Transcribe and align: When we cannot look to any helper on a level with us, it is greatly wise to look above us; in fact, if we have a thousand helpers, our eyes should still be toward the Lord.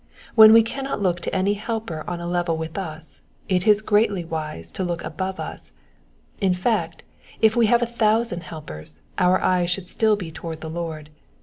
When 0.33 0.51
we 0.51 0.63
cannot 0.63 0.99
look 0.99 1.19
to 1.19 1.35
any 1.35 1.53
helper 1.53 2.03
on 2.07 2.19
a 2.19 2.25
level 2.25 2.57
with 2.57 2.75
us, 2.75 3.21
it 3.47 3.67
is 3.67 3.83
greatly 3.83 4.25
wise 4.25 4.71
to 4.71 4.83
look 4.83 5.03
above 5.03 5.39
us; 5.39 5.71
in 6.39 6.55
fact, 6.55 7.03
if 7.39 7.55
we 7.55 7.67
have 7.67 7.83
a 7.83 7.93
thousand 7.93 8.41
helpers, 8.41 9.03
our 9.19 9.39
eyes 9.43 9.69
should 9.69 9.87
still 9.89 10.15
be 10.15 10.31
toward 10.31 10.61
the 10.61 10.71
Lord. 10.71 11.11